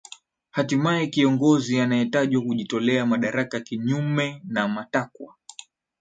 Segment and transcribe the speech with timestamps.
[0.51, 5.35] hatimaye kiongozi anaetajwa kujitolea madaraka kinyume na matakwa